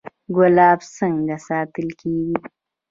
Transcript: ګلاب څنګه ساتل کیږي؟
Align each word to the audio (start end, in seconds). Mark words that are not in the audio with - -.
ګلاب 0.35 0.79
څنګه 0.97 1.35
ساتل 1.47 1.87
کیږي؟ 1.99 2.35